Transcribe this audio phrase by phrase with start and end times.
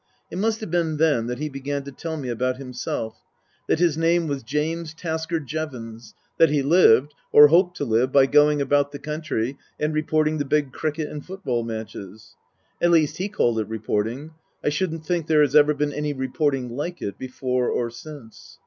[0.31, 3.21] It must have been then that he began to tell me about himself:
[3.67, 8.25] that his name was James Tasker Jevons; that he lived, or hoped to live, by
[8.25, 12.35] going about the country and reporting the big cricket and football matches.
[12.81, 14.31] At least he called it reporting.
[14.63, 18.57] I shouldn't think there has ever been any reporting like it before or since.